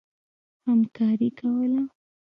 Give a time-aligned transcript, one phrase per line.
[0.65, 1.83] همکاري کوله.